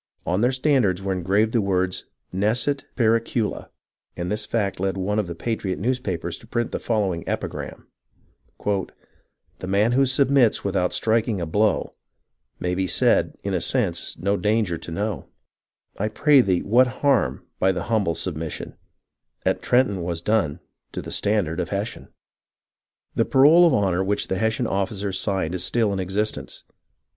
[0.25, 3.69] On their standards were engraved the words Nescit Pcricula,
[4.17, 7.85] and this fact led one of the patriot newspapers to print the following epigram:—"
[9.59, 11.93] The man who submits without striking a blow
[12.59, 15.27] May be said, in a sense, no danger to know;
[15.99, 18.73] I pray thee, what harm, by the humble submission
[19.45, 20.61] At Trenton was done
[20.93, 22.11] to the standard of Hessian?" TRENTON
[23.17, 25.93] AND PRINCETON 1 43 The parole of honour which the Hessian officers signed is still
[25.93, 26.63] in existence.